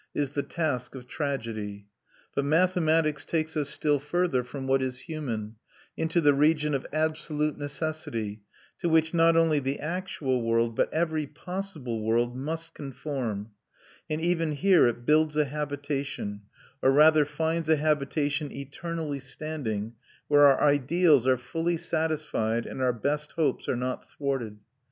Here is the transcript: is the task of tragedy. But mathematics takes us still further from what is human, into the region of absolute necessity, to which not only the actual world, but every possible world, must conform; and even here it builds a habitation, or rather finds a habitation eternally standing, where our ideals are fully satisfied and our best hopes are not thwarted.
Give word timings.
is 0.15 0.31
the 0.31 0.41
task 0.41 0.95
of 0.95 1.05
tragedy. 1.07 1.85
But 2.33 2.43
mathematics 2.43 3.23
takes 3.23 3.55
us 3.55 3.69
still 3.69 3.99
further 3.99 4.43
from 4.43 4.65
what 4.65 4.81
is 4.81 5.01
human, 5.01 5.57
into 5.95 6.19
the 6.21 6.33
region 6.33 6.73
of 6.73 6.87
absolute 6.91 7.55
necessity, 7.55 8.41
to 8.79 8.89
which 8.89 9.13
not 9.13 9.35
only 9.35 9.59
the 9.59 9.79
actual 9.79 10.41
world, 10.41 10.75
but 10.75 10.91
every 10.91 11.27
possible 11.27 12.03
world, 12.03 12.35
must 12.35 12.73
conform; 12.73 13.51
and 14.09 14.19
even 14.19 14.53
here 14.53 14.87
it 14.87 15.05
builds 15.05 15.35
a 15.35 15.45
habitation, 15.45 16.41
or 16.81 16.91
rather 16.91 17.23
finds 17.23 17.69
a 17.69 17.75
habitation 17.75 18.51
eternally 18.51 19.19
standing, 19.19 19.93
where 20.27 20.47
our 20.47 20.61
ideals 20.67 21.27
are 21.27 21.37
fully 21.37 21.77
satisfied 21.77 22.65
and 22.65 22.81
our 22.81 22.91
best 22.91 23.33
hopes 23.33 23.69
are 23.69 23.75
not 23.77 24.09
thwarted. 24.09 24.57